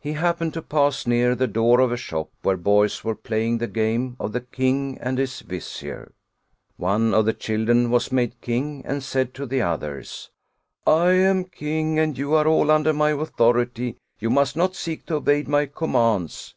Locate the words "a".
1.92-1.96